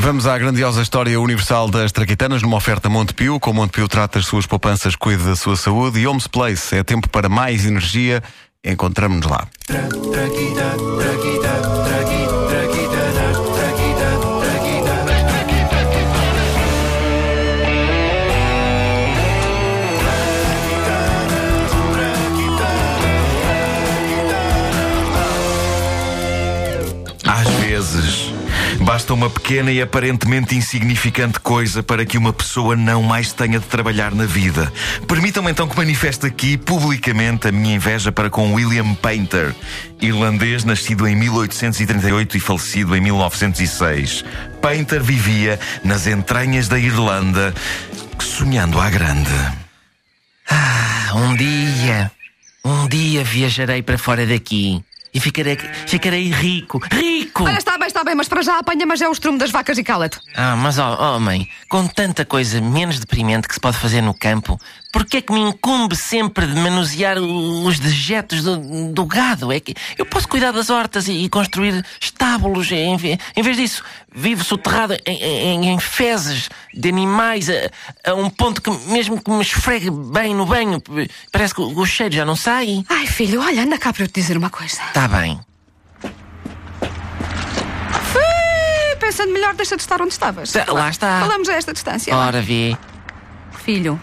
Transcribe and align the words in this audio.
Vamos 0.00 0.26
à 0.26 0.38
grandiosa 0.38 0.80
história 0.80 1.20
universal 1.20 1.68
das 1.68 1.90
traquitanas 1.90 2.40
numa 2.40 2.56
oferta 2.56 2.88
Montepio. 2.88 3.40
Com 3.40 3.52
Montepio 3.52 3.88
trata 3.88 4.18
as 4.18 4.26
suas 4.26 4.46
poupanças, 4.46 4.94
cuida 4.94 5.24
da 5.24 5.36
sua 5.36 5.56
saúde. 5.56 5.98
E 5.98 6.06
Homes 6.06 6.26
Place 6.26 6.76
é 6.76 6.84
tempo 6.84 7.08
para 7.08 7.28
mais 7.28 7.66
energia. 7.66 8.22
Encontramos-nos 8.64 9.28
lá. 9.28 9.46
Às 27.26 27.48
vezes, 27.60 28.37
basta 28.88 29.12
uma 29.12 29.28
pequena 29.28 29.70
e 29.70 29.82
aparentemente 29.82 30.56
insignificante 30.56 31.38
coisa 31.40 31.82
para 31.82 32.06
que 32.06 32.16
uma 32.16 32.32
pessoa 32.32 32.74
não 32.74 33.02
mais 33.02 33.34
tenha 33.34 33.58
de 33.58 33.66
trabalhar 33.66 34.14
na 34.14 34.24
vida. 34.24 34.72
Permitam-me 35.06 35.50
então 35.50 35.68
que 35.68 35.76
manifeste 35.76 36.24
aqui 36.24 36.56
publicamente 36.56 37.46
a 37.48 37.52
minha 37.52 37.74
inveja 37.74 38.10
para 38.10 38.30
com 38.30 38.54
William 38.54 38.94
Painter, 38.94 39.54
irlandês 40.00 40.64
nascido 40.64 41.06
em 41.06 41.14
1838 41.14 42.38
e 42.38 42.40
falecido 42.40 42.96
em 42.96 43.00
1906. 43.02 44.24
Painter 44.62 45.02
vivia 45.02 45.60
nas 45.84 46.06
entranhas 46.06 46.66
da 46.66 46.78
Irlanda, 46.78 47.54
sonhando 48.18 48.80
à 48.80 48.88
grande. 48.88 49.30
Ah, 50.48 51.12
um 51.14 51.36
dia, 51.36 52.10
um 52.64 52.88
dia 52.88 53.22
viajarei 53.22 53.82
para 53.82 53.98
fora 53.98 54.26
daqui 54.26 54.82
e 55.12 55.20
ficarei, 55.20 55.56
ficarei 55.86 56.30
rico, 56.30 56.80
rico! 56.92 57.44
Olha, 57.44 57.58
está 57.58 57.76
bem, 57.78 57.86
está 57.88 58.04
bem, 58.04 58.14
mas 58.14 58.28
para 58.28 58.42
já 58.42 58.58
apanha, 58.58 58.86
mas 58.86 59.00
é 59.00 59.08
o 59.08 59.12
estrume 59.12 59.38
das 59.38 59.50
vacas 59.50 59.78
e 59.78 59.84
cala-te. 59.84 60.18
Ah, 60.34 60.56
mas 60.56 60.78
ó, 60.78 61.16
oh, 61.16 61.20
mãe, 61.20 61.48
com 61.68 61.86
tanta 61.86 62.24
coisa 62.24 62.60
menos 62.60 62.98
deprimente 63.00 63.48
que 63.48 63.54
se 63.54 63.60
pode 63.60 63.76
fazer 63.78 64.00
no 64.02 64.12
campo, 64.14 64.60
porquê 64.92 65.18
é 65.18 65.22
que 65.22 65.32
me 65.32 65.40
incumbe 65.40 65.96
sempre 65.96 66.46
de 66.46 66.54
manusear 66.60 67.18
os 67.18 67.78
dejetos 67.78 68.42
do, 68.42 68.92
do 68.92 69.06
gado? 69.06 69.52
É 69.52 69.60
que 69.60 69.74
eu 69.96 70.04
posso 70.06 70.28
cuidar 70.28 70.52
das 70.52 70.70
hortas 70.70 71.08
e, 71.08 71.12
e 71.24 71.28
construir 71.28 71.84
estábulos 72.00 72.70
em, 72.72 72.96
em 73.36 73.42
vez 73.42 73.56
disso. 73.56 73.82
Vivo 74.14 74.42
soterrado 74.42 74.94
em, 75.06 75.16
em- 75.22 75.68
em 75.68 75.78
fezes 75.78 76.48
de 76.74 76.88
animais 76.88 77.48
a, 77.50 78.10
a 78.10 78.14
um 78.14 78.30
ponto 78.30 78.60
que 78.62 78.70
mesmo 78.90 79.20
que 79.22 79.30
me 79.30 79.42
esfregue 79.42 79.90
bem 79.90 80.34
no 80.34 80.46
banho, 80.46 80.82
parece 81.30 81.54
que 81.54 81.60
o, 81.60 81.78
o 81.78 81.86
cheiro 81.86 82.14
já 82.14 82.24
não 82.24 82.34
sai. 82.34 82.82
Ai, 82.88 83.06
filho, 83.06 83.40
olha, 83.42 83.62
anda 83.62 83.76
cá 83.78 83.92
para 83.92 84.04
eu 84.04 84.08
te 84.08 84.14
dizer 84.20 84.36
uma 84.38 84.48
coisa. 84.50 84.78
Está 84.98 85.16
bem. 85.16 85.38
Fui, 88.12 88.96
pensando 88.98 89.32
melhor, 89.32 89.54
deixa 89.54 89.76
de 89.76 89.82
estar 89.82 90.02
onde 90.02 90.10
estavas. 90.10 90.50
Tá, 90.50 90.64
lá 90.72 90.90
está. 90.90 91.20
Falamos 91.20 91.48
a 91.48 91.52
esta 91.52 91.72
distância. 91.72 92.16
Ora, 92.16 92.42
vê. 92.42 92.76
Filho, 93.64 94.00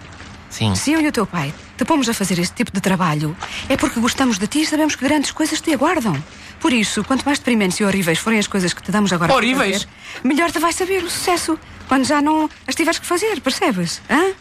Sim. 0.49 0.73
se 0.73 0.93
eu 0.93 1.01
e 1.01 1.07
o 1.09 1.11
teu 1.11 1.27
pai 1.27 1.53
te 1.77 1.83
pomos 1.83 2.07
a 2.07 2.13
fazer 2.13 2.39
este 2.39 2.55
tipo 2.55 2.71
de 2.71 2.79
trabalho, 2.79 3.35
é 3.67 3.75
porque 3.75 3.99
gostamos 3.99 4.39
de 4.39 4.47
ti 4.47 4.61
e 4.61 4.65
sabemos 4.65 4.95
que 4.95 5.03
grandes 5.03 5.31
coisas 5.31 5.59
te 5.59 5.73
aguardam. 5.73 6.15
Por 6.61 6.71
isso, 6.71 7.03
quanto 7.03 7.25
mais 7.25 7.39
deprimentes 7.39 7.77
e 7.81 7.83
horríveis 7.83 8.19
forem 8.19 8.39
as 8.39 8.47
coisas 8.47 8.73
que 8.73 8.81
te 8.81 8.89
damos 8.89 9.11
agora 9.11 9.33
para 9.33 9.35
Horríveis? 9.35 9.83
fazer, 9.83 9.89
melhor 10.23 10.49
te 10.49 10.59
vai 10.59 10.71
saber 10.71 11.03
o 11.03 11.09
sucesso 11.09 11.59
quando 11.89 12.05
já 12.05 12.21
não 12.21 12.49
as 12.65 12.73
tiveres 12.73 12.99
que 12.99 13.05
fazer, 13.05 13.41
percebes? 13.41 14.01
Hã? 14.09 14.33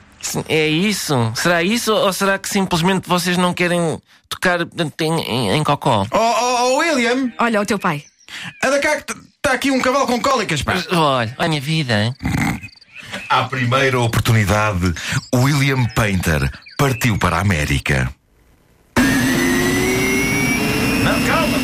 É 0.49 0.69
isso? 0.69 1.33
Será 1.35 1.63
isso 1.63 1.93
ou 1.93 2.13
será 2.13 2.39
que 2.39 2.49
simplesmente 2.49 3.09
vocês 3.09 3.37
não 3.37 3.53
querem 3.53 4.01
portanto, 4.45 5.01
em, 5.01 5.21
em, 5.21 5.51
em 5.53 5.65
cocó? 5.65 6.07
Oh, 6.11 6.19
oh, 6.19 6.57
oh, 6.63 6.79
William! 6.79 7.33
Olha, 7.39 7.61
o 7.61 7.67
teu 7.67 7.79
pai. 7.79 8.05
Anda 8.63 8.79
cá 8.81 9.01
que 9.01 9.13
está 9.13 9.53
aqui 9.53 9.71
um 9.71 9.81
cavalo 9.81 10.07
com 10.07 10.21
cólicas, 10.21 10.63
pá. 10.63 10.75
Olha, 10.91 10.97
olha 10.97 11.35
a 11.39 11.49
minha 11.49 11.61
vida, 11.61 12.05
hein? 12.05 12.15
À 13.29 13.45
primeira 13.45 13.99
oportunidade, 14.01 14.93
William 15.35 15.85
Painter 15.95 16.51
partiu 16.77 17.17
para 17.19 17.37
a 17.37 17.41
América. 17.41 18.13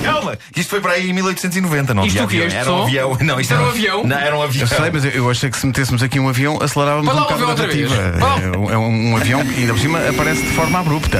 Não, 0.02 0.19
calma. 0.30 0.38
Isto 0.56 0.70
foi 0.70 0.80
para 0.80 0.92
aí 0.92 1.10
em 1.10 1.12
1890, 1.12 1.94
não 1.94 2.02
havia 2.04 2.22
avião. 2.22 2.48
Era 2.48 2.72
um 2.72 2.82
avião. 2.82 3.18
Não, 3.20 3.40
isto 3.40 3.54
Era 3.54 3.62
um 3.62 3.68
avião? 3.68 4.04
Não, 4.04 4.18
era 4.18 4.36
um 4.36 4.42
avião. 4.42 4.62
Eu 4.62 4.68
sei, 4.68 4.90
mas 4.90 5.04
eu, 5.14 5.30
achei 5.30 5.50
que 5.50 5.58
se 5.58 5.66
metêssemos 5.66 6.02
aqui 6.02 6.18
um 6.18 6.28
avião, 6.28 6.58
acelerávamos 6.62 7.12
um 7.12 7.20
bocado 7.20 7.44
a 7.44 7.46
lá. 7.48 8.40
É, 8.40 8.58
um- 8.58 8.70
é 8.70 8.78
um, 8.78 9.16
avião 9.16 9.44
que 9.44 9.60
ainda 9.60 9.72
por 9.72 9.80
cima 9.80 10.08
aparece 10.08 10.42
de 10.42 10.52
forma 10.52 10.78
abrupta. 10.78 11.18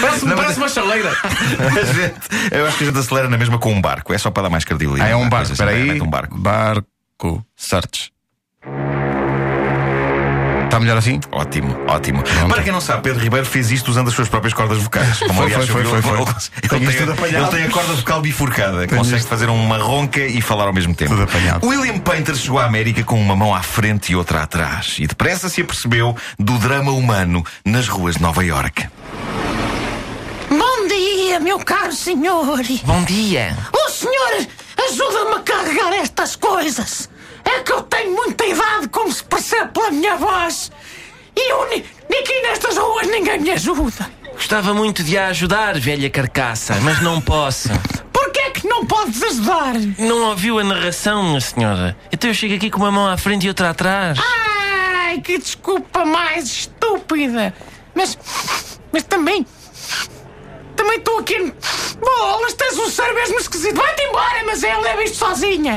Parece, 0.00 0.58
uma 0.58 0.68
chaleira. 0.68 1.10
Eu 2.50 2.66
acho 2.66 2.78
que 2.78 2.84
a 2.84 2.86
gente 2.88 2.98
acelera 2.98 3.28
na 3.28 3.38
mesma 3.38 3.58
com 3.58 3.72
um 3.72 3.80
barco. 3.80 4.12
É 4.12 4.18
só 4.18 4.30
para 4.30 4.44
dar 4.44 4.50
mais 4.50 4.64
credibilidade. 4.64 5.10
Ah, 5.10 5.12
é 5.12 5.16
um 5.16 5.28
barco, 5.28 5.52
espera 5.52 5.70
assim, 5.72 5.90
aí. 5.90 6.00
um 6.00 6.10
barco. 6.10 6.38
Barco. 6.38 7.46
Search. 7.56 8.12
Está 10.72 10.80
melhor 10.80 10.96
assim? 10.96 11.20
Ótimo, 11.30 11.76
ótimo. 11.86 12.22
Para 12.48 12.62
quem 12.62 12.72
não 12.72 12.80
sabe, 12.80 13.02
Pedro 13.02 13.20
Ribeiro 13.22 13.44
fez 13.44 13.70
isto 13.70 13.90
usando 13.90 14.08
as 14.08 14.14
suas 14.14 14.26
próprias 14.30 14.54
cordas 14.54 14.78
vocais. 14.78 15.18
Como 15.20 15.34
Foi, 15.34 15.44
aliás 15.52 15.68
foi, 15.68 15.84
foi, 15.84 15.92
ele- 15.92 16.02
foi, 16.02 16.16
ele- 16.16 16.24
foi. 16.24 16.78
ele 16.78 16.84
isto 16.86 16.96
tem- 16.96 16.96
tudo 17.06 17.12
apanhado. 17.12 17.44
Ele 17.54 17.56
tem 17.62 17.64
a 17.66 17.70
corda 17.70 17.92
vocal 17.92 18.22
bifurcada, 18.22 18.86
Tenho 18.86 18.96
consegue 18.98 19.18
isto. 19.18 19.28
fazer 19.28 19.50
uma 19.50 19.76
ronca 19.76 20.20
e 20.20 20.40
falar 20.40 20.64
ao 20.68 20.72
mesmo 20.72 20.94
tempo. 20.94 21.10
Tudo 21.10 21.24
apanhado. 21.24 21.66
William 21.66 21.98
Painter 21.98 22.34
chegou 22.34 22.58
à 22.58 22.64
América 22.64 23.04
com 23.04 23.20
uma 23.20 23.36
mão 23.36 23.54
à 23.54 23.60
frente 23.60 24.12
e 24.12 24.16
outra 24.16 24.44
atrás 24.44 24.96
e 24.98 25.06
depressa 25.06 25.50
se 25.50 25.60
apercebeu 25.60 26.16
do 26.38 26.56
drama 26.56 26.90
humano 26.90 27.44
nas 27.66 27.86
ruas 27.86 28.14
de 28.16 28.22
Nova 28.22 28.42
York. 28.42 28.88
Bom 30.48 30.88
dia, 30.88 31.38
meu 31.38 31.58
caro 31.58 31.92
senhor. 31.92 32.46
Bom 32.84 33.04
dia. 33.04 33.54
O 33.74 33.90
senhor 33.90 34.46
ajuda-me 34.88 35.34
a 35.36 35.40
carregar 35.40 35.92
estas 35.92 36.34
coisas. 36.34 37.10
É 37.54 37.60
que 37.62 37.72
eu 37.72 37.82
tenho 37.82 38.14
muita 38.14 38.46
idade, 38.46 38.88
como 38.88 39.12
se 39.12 39.22
percebe 39.24 39.70
pela 39.72 39.90
minha 39.90 40.16
voz. 40.16 40.70
E 41.36 41.50
eu, 41.50 41.62
aqui 41.62 42.42
nestas 42.42 42.76
ruas 42.76 43.06
ninguém 43.08 43.40
me 43.40 43.50
ajuda. 43.50 44.10
Gostava 44.32 44.72
muito 44.74 45.02
de 45.02 45.16
a 45.18 45.28
ajudar, 45.28 45.78
velha 45.78 46.08
carcaça, 46.10 46.74
mas 46.82 47.00
não 47.02 47.20
posso. 47.20 47.68
Porquê 48.12 48.40
é 48.40 48.50
que 48.50 48.66
não 48.66 48.86
podes 48.86 49.22
ajudar? 49.22 49.74
Não 49.98 50.30
ouviu 50.30 50.58
a 50.58 50.64
narração, 50.64 51.22
minha 51.22 51.40
senhora? 51.40 51.96
Então 52.10 52.30
eu 52.30 52.34
chego 52.34 52.54
aqui 52.54 52.70
com 52.70 52.78
uma 52.78 52.90
mão 52.90 53.06
à 53.08 53.16
frente 53.16 53.44
e 53.44 53.48
outra 53.48 53.70
atrás. 53.70 54.18
Ai, 54.18 55.20
que 55.20 55.38
desculpa 55.38 56.04
mais 56.04 56.44
estúpida. 56.46 57.54
Mas, 57.94 58.18
mas 58.90 59.02
também, 59.02 59.46
também 60.74 60.98
estou 60.98 61.18
aqui... 61.18 61.52
Bolas, 62.00 62.54
tens 62.54 62.78
um 62.78 62.88
ser 62.88 63.12
mesmo 63.14 63.38
esquisito. 63.38 63.76
Vai-te 63.76 64.02
embora, 64.02 64.42
mas 64.46 64.62
ela 64.64 64.80
leva 64.82 65.04
isto 65.04 65.18
sozinha. 65.18 65.76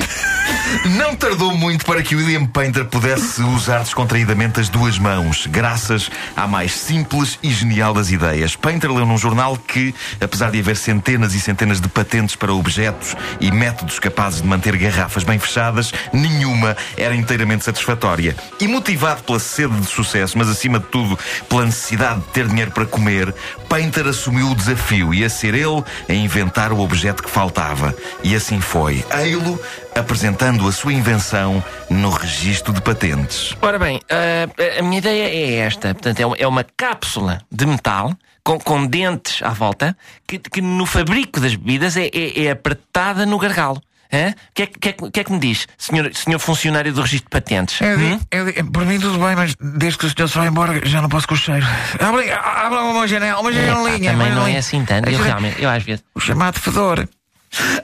Não 0.98 1.16
tardou 1.16 1.56
muito 1.56 1.86
para 1.86 2.04
que 2.04 2.16
William 2.16 2.46
Painter 2.46 2.86
pudesse 2.86 3.42
usar 3.42 3.80
descontraídamente 3.80 4.60
as 4.60 4.70
duas 4.70 5.00
mãos, 5.00 5.48
graças 5.48 6.10
à 6.36 6.48
mais 6.48 6.74
simples 6.74 7.40
e 7.42 7.52
genial 7.52 7.94
das 7.94 8.12
ideias. 8.12 8.56
Painter 8.56 8.92
leu 8.92 9.06
num 9.06 9.18
jornal 9.18 9.58
que, 9.58 9.96
apesar 10.22 10.52
de 10.52 10.60
haver 10.60 10.76
centenas 10.76 11.34
e 11.34 11.40
centenas 11.40 11.82
de 11.82 11.88
patentes 11.88 12.36
para 12.36 12.54
objetos 12.54 13.16
e 13.40 13.52
métodos 13.52 14.00
capazes 14.00 14.42
de 14.42 14.48
manter 14.48 14.78
garrafas 14.78 15.24
bem 15.24 15.40
fechadas, 15.40 15.92
nenhuma 16.14 16.76
era 16.98 17.16
inteiramente 17.16 17.64
satisfatória. 17.64 18.36
E 18.60 18.68
motivado 18.68 19.24
pela 19.24 19.40
sede 19.40 19.80
de 19.80 19.88
sucesso, 19.88 20.38
mas 20.38 20.50
acima 20.50 20.80
de 20.80 20.86
tudo 20.88 21.18
pela 21.50 21.66
necessidade 21.66 22.20
de 22.20 22.28
ter 22.28 22.48
dinheiro 22.48 22.72
para 22.72 22.86
comer, 22.86 23.34
Painter 23.70 24.08
assumiu 24.08 24.52
o 24.52 24.56
desafio 24.56 25.14
e 25.14 25.24
a 25.24 25.30
ser 25.30 25.54
ele 25.54 25.84
a 26.08 26.14
inventar 26.14 26.72
o 26.72 26.80
objeto 26.80 27.24
que 27.24 27.30
faltava. 27.30 27.96
E 28.24 28.36
assim 28.36 28.62
foi. 28.62 29.04
Ei-lo 29.20 29.60
apresentando 29.96 30.68
a 30.68 30.72
sua 30.72 30.94
invenção 30.94 31.64
no 31.90 32.10
registro 32.10 32.74
de 32.74 32.82
patentes. 32.82 33.56
Ora 33.62 33.80
bem, 33.80 34.00
a, 34.10 34.80
a 34.80 34.82
minha 34.84 34.98
ideia 34.98 35.24
é 35.30 35.56
esta. 35.66 35.94
Portanto, 35.94 36.20
é 36.20 36.26
uma, 36.26 36.36
é 36.38 36.48
uma 36.48 36.64
cápsula 36.76 37.42
de 37.52 37.66
metal 37.66 38.14
com, 38.44 38.60
com 38.60 38.86
dentes 38.86 39.42
à 39.42 39.50
volta 39.50 39.96
que, 40.28 40.38
que 40.38 40.62
no 40.62 40.86
fabrico 40.86 41.40
das 41.40 41.56
bebidas 41.56 41.96
é, 41.98 42.08
é, 42.14 42.46
é 42.46 42.52
apertada 42.52 43.26
no 43.26 43.38
gargalo. 43.40 43.82
O 44.08 44.54
que, 44.54 44.62
é, 44.64 44.66
que, 44.68 44.90
é 44.90 44.92
que- 44.94 45.20
é 45.20 45.24
que 45.26 45.32
me 45.34 45.40
diz, 45.40 45.68
senhor, 45.78 46.10
senhor 46.14 46.40
funcionário 46.40 46.94
do 46.94 47.02
registro 47.02 47.26
de 47.26 47.32
patentes? 47.32 47.82
Eu 47.82 47.98
Hum? 48.00 48.20
digo, 48.54 48.72
por 48.72 48.86
mim 48.86 48.98
tudo 48.98 49.18
bem, 49.20 49.36
mas 49.36 49.56
desde 49.60 49.98
que 50.00 50.06
o 50.06 50.10
senhor 50.10 50.30
se 50.30 50.38
vai 50.38 50.48
embora 50.48 50.80
já 50.88 51.02
não 51.02 51.10
posso 51.10 51.28
com 51.28 51.34
o 51.34 51.38
cheiro. 51.38 51.66
Abre, 52.00 52.32
abre 52.32 52.78
uma 52.80 53.06
janela, 53.08 53.42
uma 53.42 53.52
Epá, 53.52 53.62
janelinha. 53.62 54.12
também 54.12 54.28
uma 54.32 54.36
não 54.36 54.48
é 54.48 54.58
assim 54.58 54.86
tanto. 54.86 55.10
Eu 55.10 55.16
Ajuda- 55.16 55.26
realmente, 55.30 55.62
eu 55.62 55.70
às 55.70 55.84
vezes. 55.84 56.04
O 56.14 56.20
chamado 56.22 56.58
fedor. 56.62 57.10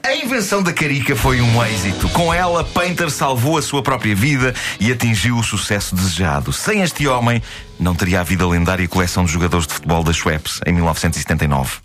A 0.03 0.15
invenção 0.15 0.61
da 0.61 0.73
carica 0.73 1.15
foi 1.15 1.41
um 1.41 1.63
êxito. 1.63 2.09
Com 2.09 2.33
ela, 2.33 2.63
Painter 2.63 3.09
salvou 3.09 3.57
a 3.57 3.61
sua 3.61 3.81
própria 3.81 4.15
vida 4.15 4.53
e 4.79 4.91
atingiu 4.91 5.37
o 5.37 5.43
sucesso 5.43 5.95
desejado. 5.95 6.51
Sem 6.51 6.81
este 6.81 7.07
homem, 7.07 7.41
não 7.79 7.95
teria 7.95 8.19
havido 8.19 8.45
a 8.45 8.49
lendária 8.49 8.87
coleção 8.87 9.25
de 9.25 9.31
jogadores 9.31 9.65
de 9.67 9.73
futebol 9.73 10.03
da 10.03 10.13
Schweppes, 10.13 10.59
em 10.65 10.73
1979. 10.73 11.77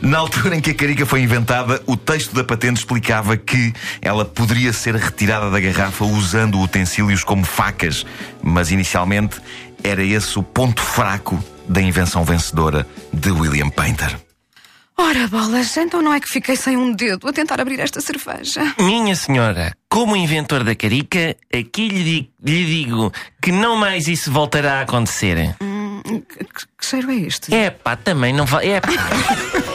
Na 0.00 0.18
altura 0.18 0.56
em 0.56 0.60
que 0.60 0.70
a 0.70 0.74
carica 0.74 1.06
foi 1.06 1.22
inventada, 1.22 1.82
o 1.86 1.96
texto 1.96 2.34
da 2.34 2.42
patente 2.42 2.78
explicava 2.78 3.36
que 3.36 3.72
ela 4.00 4.24
poderia 4.24 4.72
ser 4.72 4.94
retirada 4.94 5.50
da 5.50 5.60
garrafa 5.60 6.04
usando 6.04 6.60
utensílios 6.60 7.22
como 7.22 7.44
facas, 7.44 8.04
mas 8.42 8.70
inicialmente 8.70 9.36
era 9.82 10.02
esse 10.02 10.38
o 10.38 10.42
ponto 10.42 10.80
fraco 10.80 11.42
da 11.68 11.80
invenção 11.80 12.24
vencedora 12.24 12.86
de 13.12 13.30
William 13.30 13.70
Painter. 13.70 14.16
Ora, 14.96 15.26
bolas, 15.28 15.76
então 15.76 16.00
não 16.02 16.12
é 16.12 16.20
que 16.20 16.28
fiquei 16.28 16.54
sem 16.56 16.76
um 16.76 16.92
dedo 16.92 17.26
a 17.28 17.32
tentar 17.32 17.60
abrir 17.60 17.80
esta 17.80 18.00
cerveja. 18.00 18.60
Minha 18.78 19.16
senhora, 19.16 19.74
como 19.88 20.14
inventor 20.16 20.62
da 20.64 20.74
carica, 20.74 21.36
aqui 21.52 21.88
lhe, 21.88 22.04
di- 22.04 22.30
lhe 22.44 22.64
digo 22.84 23.12
que 23.40 23.50
não 23.50 23.76
mais 23.76 24.06
isso 24.06 24.30
voltará 24.30 24.78
a 24.78 24.82
acontecer. 24.82 25.56
Que, 26.04 26.20
que- 26.20 26.66
que 26.78 26.86
cheiro 26.86 27.10
é 27.10 27.14
este? 27.16 27.54
É 27.54 27.70
pá, 27.70 27.96
também 27.96 28.32
não 28.32 28.44
vai. 28.46 28.68
É 28.70 28.80
pá. 28.80 28.88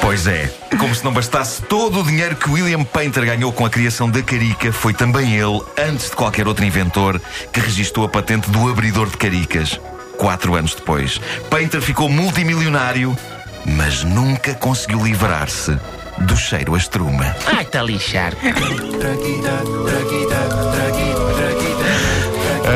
Pois 0.00 0.26
é, 0.26 0.48
como 0.78 0.94
se 0.94 1.04
não 1.04 1.12
bastasse 1.12 1.62
todo 1.62 2.00
o 2.00 2.04
dinheiro 2.04 2.36
que 2.36 2.48
William 2.50 2.84
Painter 2.84 3.24
ganhou 3.24 3.52
com 3.52 3.64
a 3.64 3.70
criação 3.70 4.08
da 4.10 4.22
carica, 4.22 4.72
foi 4.72 4.92
também 4.94 5.34
ele, 5.34 5.60
antes 5.78 6.10
de 6.10 6.16
qualquer 6.16 6.46
outro 6.46 6.64
inventor, 6.64 7.20
que 7.52 7.60
registou 7.60 8.04
a 8.04 8.08
patente 8.08 8.50
do 8.50 8.68
abridor 8.70 9.08
de 9.08 9.16
caricas. 9.16 9.80
Quatro 10.18 10.54
anos 10.56 10.74
depois, 10.74 11.18
Painter 11.48 11.80
ficou 11.80 12.08
multimilionário, 12.08 13.16
mas 13.64 14.04
nunca 14.04 14.54
conseguiu 14.54 15.04
livrar-se 15.04 15.76
do 16.18 16.36
cheiro 16.36 16.74
a 16.74 16.78
estruma. 16.78 17.34
Ai, 17.46 17.62
está 17.62 17.80
a 17.80 17.84
lixar. 17.84 18.32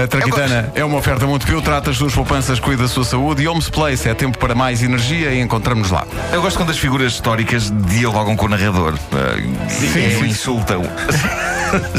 A 0.03 0.07
Traquitana 0.07 0.73
é 0.75 0.83
uma 0.85 0.97
oferta 0.99 1.27
Montepio, 1.27 1.61
trata 1.61 1.91
as 1.91 1.99
suas 1.99 2.15
poupanças, 2.15 2.59
cuida 2.59 2.85
da 2.85 2.89
sua 2.89 3.05
saúde 3.05 3.43
e 3.43 3.49
Homes 3.49 3.69
Place 3.69 4.09
é 4.09 4.15
tempo 4.15 4.39
para 4.39 4.55
mais 4.55 4.83
energia 4.83 5.31
e 5.33 5.41
encontramos-nos 5.41 5.91
lá. 5.91 6.07
Eu 6.33 6.41
gosto 6.41 6.57
quando 6.57 6.71
as 6.71 6.79
figuras 6.79 7.13
históricas 7.13 7.71
dialogam 7.71 8.35
com 8.35 8.47
o 8.47 8.49
narrador. 8.49 8.95
Ah, 9.13 9.69
Sim, 9.69 9.87
e 9.87 10.15
sim. 10.15 10.23
o 10.23 10.27
insultam. 10.27 10.83